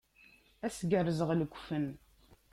Ad 0.65 0.71
s-gerrzeɣ 0.73 1.29
lekfen. 1.39 1.85